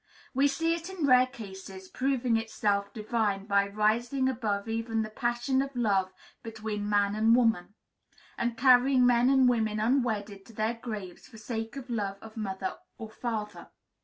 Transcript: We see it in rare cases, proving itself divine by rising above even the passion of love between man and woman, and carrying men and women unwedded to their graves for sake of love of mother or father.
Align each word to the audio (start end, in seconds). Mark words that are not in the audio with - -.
We 0.33 0.47
see 0.47 0.73
it 0.73 0.89
in 0.89 1.05
rare 1.05 1.27
cases, 1.27 1.87
proving 1.87 2.35
itself 2.35 2.91
divine 2.91 3.45
by 3.45 3.67
rising 3.67 4.27
above 4.27 4.67
even 4.67 5.03
the 5.03 5.11
passion 5.11 5.61
of 5.61 5.75
love 5.75 6.11
between 6.41 6.89
man 6.89 7.13
and 7.13 7.35
woman, 7.35 7.75
and 8.35 8.57
carrying 8.57 9.05
men 9.05 9.29
and 9.29 9.47
women 9.47 9.79
unwedded 9.79 10.43
to 10.47 10.53
their 10.53 10.73
graves 10.73 11.27
for 11.27 11.37
sake 11.37 11.75
of 11.75 11.87
love 11.91 12.17
of 12.19 12.35
mother 12.35 12.79
or 12.97 13.11
father. 13.11 13.67